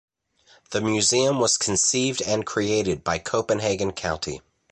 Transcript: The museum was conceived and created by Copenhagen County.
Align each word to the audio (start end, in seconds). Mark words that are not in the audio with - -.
The 0.71 0.81
museum 0.81 1.39
was 1.39 1.57
conceived 1.59 2.23
and 2.23 2.43
created 2.43 3.03
by 3.03 3.19
Copenhagen 3.19 3.91
County. 3.91 4.41